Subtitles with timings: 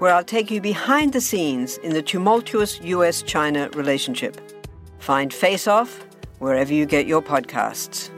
[0.00, 4.40] where I'll take you behind the scenes in the tumultuous US China relationship.
[4.98, 6.04] Find Face Off
[6.38, 8.08] wherever you get your podcasts.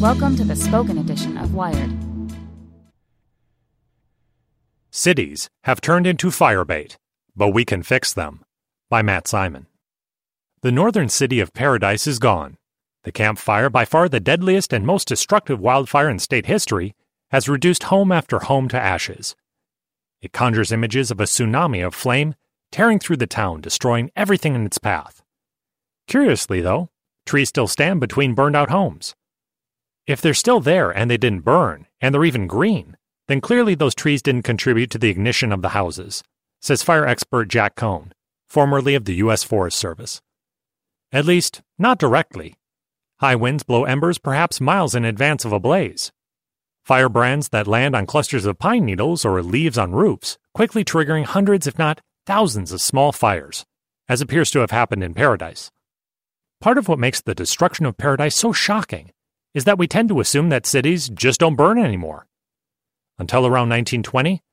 [0.00, 1.92] Welcome to the spoken edition of Wired.
[4.90, 6.96] Cities have turned into firebait,
[7.36, 8.42] but we can fix them.
[8.90, 9.66] By Matt Simon.
[10.62, 12.56] The northern city of Paradise is gone.
[13.04, 16.94] The Camp Fire, by far the deadliest and most destructive wildfire in state history,
[17.30, 19.34] has reduced home after home to ashes.
[20.22, 22.34] It conjures images of a tsunami of flame
[22.72, 25.22] tearing through the town, destroying everything in its path.
[26.06, 26.90] Curiously, though,
[27.24, 29.14] trees still stand between burned out homes.
[30.06, 32.96] If they're still there and they didn't burn, and they're even green,
[33.28, 36.22] then clearly those trees didn't contribute to the ignition of the houses,
[36.60, 38.12] says fire expert Jack Cohen,
[38.46, 39.42] formerly of the U.S.
[39.42, 40.22] Forest Service.
[41.12, 42.54] At least, not directly.
[43.18, 46.12] High winds blow embers perhaps miles in advance of a blaze.
[46.86, 51.66] Firebrands that land on clusters of pine needles or leaves on roofs, quickly triggering hundreds,
[51.66, 53.66] if not thousands, of small fires,
[54.08, 55.72] as appears to have happened in Paradise.
[56.60, 59.10] Part of what makes the destruction of Paradise so shocking
[59.52, 62.28] is that we tend to assume that cities just don't burn anymore.
[63.18, 64.44] Until around 1920,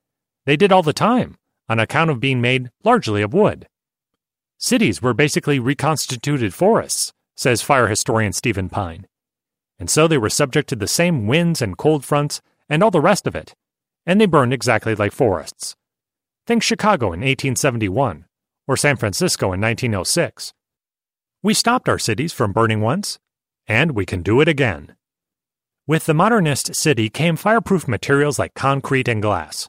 [0.44, 1.38] they did all the time,
[1.68, 3.68] on account of being made largely of wood.
[4.58, 9.06] Cities were basically reconstituted forests, says fire historian Stephen Pyne.
[9.78, 13.00] And so they were subject to the same winds and cold fronts and all the
[13.00, 13.54] rest of it,
[14.06, 15.76] and they burned exactly like forests.
[16.46, 18.26] Think Chicago in 1871,
[18.66, 20.52] or San Francisco in 1906.
[21.42, 23.18] We stopped our cities from burning once,
[23.66, 24.94] and we can do it again.
[25.86, 29.68] With the modernist city came fireproof materials like concrete and glass.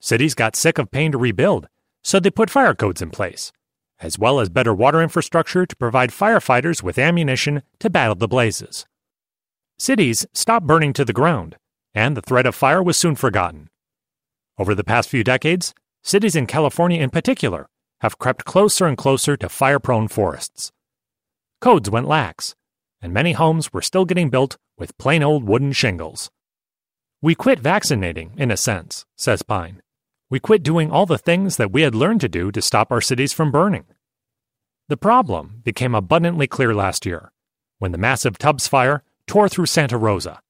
[0.00, 1.68] Cities got sick of paying to rebuild,
[2.02, 3.52] so they put fire codes in place,
[4.00, 8.86] as well as better water infrastructure to provide firefighters with ammunition to battle the blazes.
[9.78, 11.56] Cities stopped burning to the ground,
[11.94, 13.68] and the threat of fire was soon forgotten.
[14.58, 17.68] Over the past few decades, cities in California in particular
[18.00, 20.72] have crept closer and closer to fire prone forests.
[21.60, 22.54] Codes went lax,
[23.02, 26.30] and many homes were still getting built with plain old wooden shingles.
[27.20, 29.82] We quit vaccinating, in a sense, says Pyne.
[30.30, 33.02] We quit doing all the things that we had learned to do to stop our
[33.02, 33.84] cities from burning.
[34.88, 37.30] The problem became abundantly clear last year
[37.78, 40.40] when the massive Tubbs fire tore through Santa Rosa,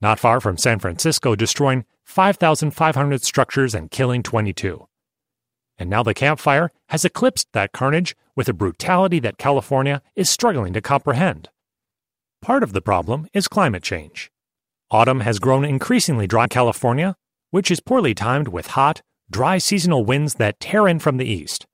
[0.00, 4.86] not far from San Francisco, destroying 5,500 structures and killing 22.
[5.78, 10.30] And now the Camp Fire has eclipsed that carnage with a brutality that California is
[10.30, 11.48] struggling to comprehend.
[12.42, 14.30] Part of the problem is climate change.
[14.90, 17.16] Autumn has grown increasingly dry in California,
[17.50, 21.66] which is poorly timed with hot, dry seasonal winds that tear in from the east,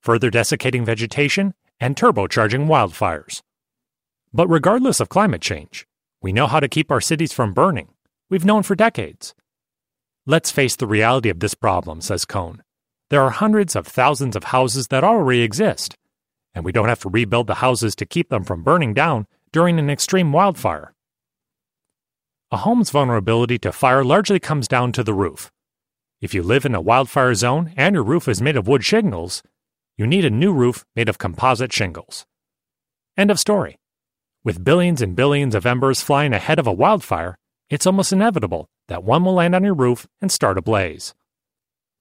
[0.00, 3.42] further desiccating vegetation and turbocharging wildfires.
[4.32, 5.86] But regardless of climate change,
[6.20, 7.88] we know how to keep our cities from burning.
[8.28, 9.34] We've known for decades.
[10.26, 12.62] Let's face the reality of this problem, says Cohen.
[13.08, 15.96] There are hundreds of thousands of houses that already exist,
[16.54, 19.78] and we don't have to rebuild the houses to keep them from burning down during
[19.78, 20.92] an extreme wildfire.
[22.50, 25.50] A home's vulnerability to fire largely comes down to the roof.
[26.20, 29.42] If you live in a wildfire zone and your roof is made of wood shingles,
[29.96, 32.26] you need a new roof made of composite shingles.
[33.16, 33.78] End of story.
[34.48, 37.36] With billions and billions of embers flying ahead of a wildfire,
[37.68, 41.14] it's almost inevitable that one will land on your roof and start a blaze.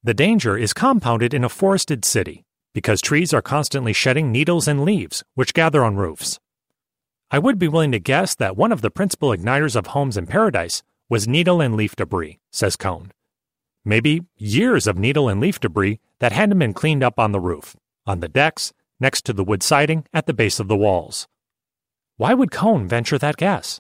[0.02, 4.86] The danger is compounded in a forested city because trees are constantly shedding needles and
[4.86, 6.40] leaves, which gather on roofs.
[7.30, 10.26] I would be willing to guess that one of the principal igniters of homes in
[10.26, 13.12] paradise was needle and leaf debris, says Cohen.
[13.84, 17.76] Maybe years of needle and leaf debris that hadn't been cleaned up on the roof,
[18.06, 18.72] on the decks,
[19.02, 21.28] next to the wood siding, at the base of the walls.
[22.18, 23.80] Why would Cohen venture that guess?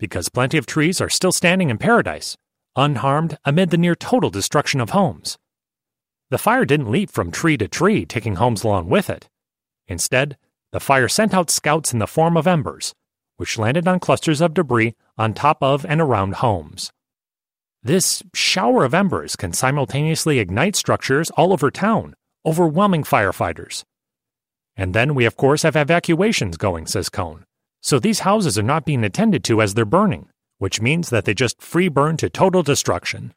[0.00, 2.36] Because plenty of trees are still standing in paradise,
[2.74, 5.38] unharmed amid the near total destruction of homes.
[6.30, 9.28] The fire didn't leap from tree to tree, taking homes along with it.
[9.86, 10.36] Instead,
[10.72, 12.92] the fire sent out scouts in the form of embers,
[13.36, 16.90] which landed on clusters of debris on top of and around homes.
[17.84, 22.14] This shower of embers can simultaneously ignite structures all over town,
[22.44, 23.84] overwhelming firefighters.
[24.76, 27.44] And then we, of course, have evacuations going, says Cohen.
[27.80, 30.28] So these houses are not being attended to as they're burning,
[30.58, 33.32] which means that they just free burn to total destruction.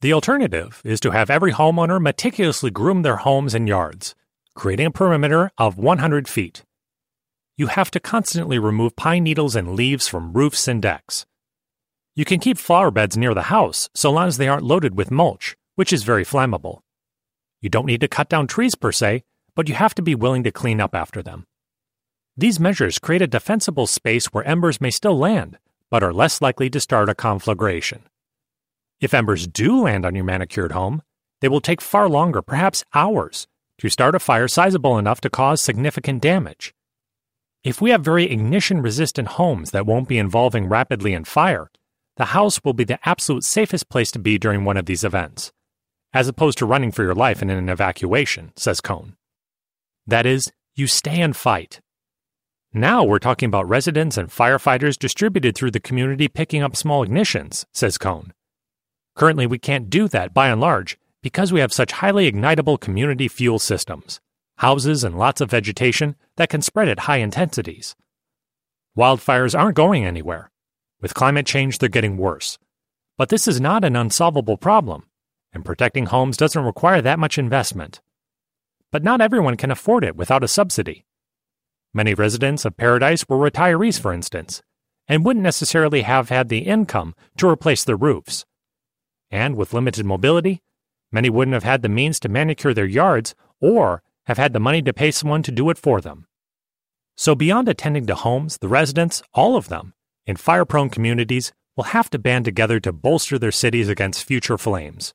[0.00, 4.14] The alternative is to have every homeowner meticulously groom their homes and yards,
[4.54, 6.64] creating a perimeter of 100 feet.
[7.56, 11.24] You have to constantly remove pine needles and leaves from roofs and decks.
[12.16, 15.10] You can keep flower beds near the house so long as they aren't loaded with
[15.10, 16.80] mulch, which is very flammable.
[17.60, 19.22] You don't need to cut down trees per se,
[19.54, 21.46] but you have to be willing to clean up after them.
[22.36, 25.58] These measures create a defensible space where embers may still land,
[25.88, 28.02] but are less likely to start a conflagration.
[29.00, 31.02] If embers do land on your manicured home,
[31.40, 33.46] they will take far longer, perhaps hours,
[33.78, 36.74] to start a fire sizable enough to cause significant damage.
[37.62, 41.70] If we have very ignition resistant homes that won't be involving rapidly in fire,
[42.16, 45.52] the house will be the absolute safest place to be during one of these events,
[46.12, 49.16] as opposed to running for your life in an evacuation, says Cohen.
[50.06, 51.80] That is, you stay and fight.
[52.76, 57.64] Now we're talking about residents and firefighters distributed through the community picking up small ignitions,
[57.72, 58.32] says Cohen.
[59.14, 63.28] Currently, we can't do that by and large because we have such highly ignitable community
[63.28, 64.20] fuel systems,
[64.56, 67.94] houses and lots of vegetation that can spread at high intensities.
[68.98, 70.50] Wildfires aren't going anywhere.
[71.00, 72.58] With climate change, they're getting worse.
[73.16, 75.04] But this is not an unsolvable problem,
[75.52, 78.00] and protecting homes doesn't require that much investment.
[78.90, 81.04] But not everyone can afford it without a subsidy.
[81.96, 84.62] Many residents of Paradise were retirees, for instance,
[85.06, 88.44] and wouldn't necessarily have had the income to replace their roofs.
[89.30, 90.60] And with limited mobility,
[91.12, 94.82] many wouldn't have had the means to manicure their yards or have had the money
[94.82, 96.26] to pay someone to do it for them.
[97.16, 99.94] So, beyond attending to homes, the residents, all of them,
[100.26, 104.58] in fire prone communities, will have to band together to bolster their cities against future
[104.58, 105.12] flames.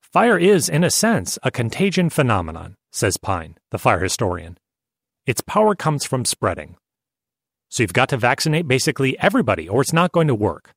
[0.00, 4.58] Fire is, in a sense, a contagion phenomenon, says Pyne, the fire historian.
[5.26, 6.76] Its power comes from spreading.
[7.68, 10.72] So you've got to vaccinate basically everybody, or it's not going to work.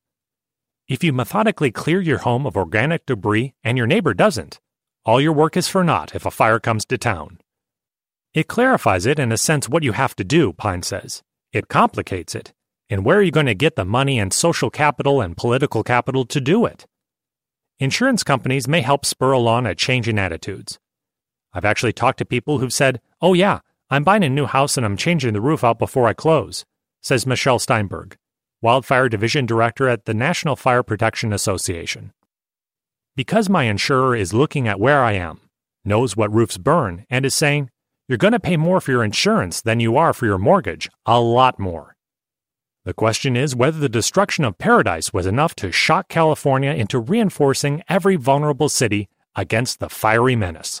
[0.88, 4.58] If you methodically clear your home of organic debris and your neighbor doesn't,
[5.04, 7.38] all your work is for naught if a fire comes to town.
[8.34, 11.22] It clarifies it in a sense what you have to do, Pyne says.
[11.52, 12.52] It complicates it.
[12.88, 16.24] And where are you going to get the money and social capital and political capital
[16.26, 16.86] to do it?
[17.78, 20.80] Insurance companies may help spur along a change in attitudes.
[21.52, 23.60] I've actually talked to people who've said, oh, yeah,
[23.92, 26.64] I'm buying a new house and I'm changing the roof out before I close,
[27.02, 28.16] says Michelle Steinberg,
[28.62, 32.12] Wildfire Division Director at the National Fire Protection Association.
[33.16, 35.40] Because my insurer is looking at where I am,
[35.84, 37.68] knows what roofs burn, and is saying,
[38.06, 41.20] you're going to pay more for your insurance than you are for your mortgage, a
[41.20, 41.96] lot more.
[42.84, 47.82] The question is whether the destruction of paradise was enough to shock California into reinforcing
[47.88, 50.80] every vulnerable city against the fiery menace.